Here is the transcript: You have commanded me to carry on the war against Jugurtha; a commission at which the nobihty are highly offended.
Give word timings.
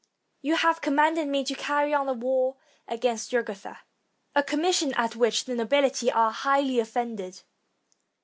You 0.41 0.55
have 0.55 0.81
commanded 0.81 1.27
me 1.27 1.43
to 1.45 1.53
carry 1.53 1.93
on 1.93 2.07
the 2.07 2.13
war 2.15 2.55
against 2.87 3.29
Jugurtha; 3.29 3.81
a 4.33 4.41
commission 4.41 4.95
at 4.95 5.15
which 5.15 5.45
the 5.45 5.53
nobihty 5.53 6.09
are 6.11 6.31
highly 6.31 6.79
offended. 6.79 7.43